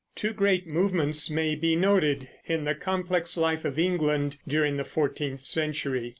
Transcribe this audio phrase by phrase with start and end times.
[0.15, 5.45] Two great movements may be noted in the complex life of England during the fourteenth
[5.45, 6.09] century.